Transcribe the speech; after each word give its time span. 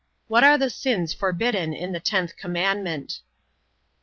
What 0.27 0.43
are 0.43 0.57
the 0.57 0.71
sins 0.71 1.13
forbidden 1.13 1.75
in 1.75 1.91
the 1.91 1.99
tenth 1.99 2.35
commandment? 2.35 3.19